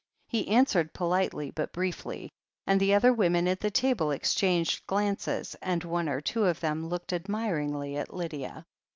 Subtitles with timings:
[0.27, 2.31] He answered politely but briefly,
[2.65, 6.89] and the other women at the table exchanged glances, and one or two of them
[6.89, 8.65] looked admiringly at Lydia.